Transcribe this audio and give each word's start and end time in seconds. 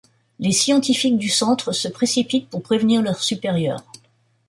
Les 0.39 0.51
scientifiques 0.51 1.19
du 1.19 1.29
centre 1.29 1.73
se 1.73 1.87
précipitent 1.87 2.49
pour 2.49 2.63
prévenir 2.63 3.03
leurs 3.03 3.21
supérieurs. 3.21 3.83